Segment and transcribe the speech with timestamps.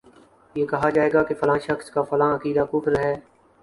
[0.55, 3.15] یہ کہا جائے گا کہ فلاں شخص کا فلاں عقیدہ کفر ہے